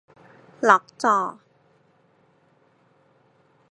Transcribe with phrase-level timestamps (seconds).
[0.69, 1.17] ล็อกจอ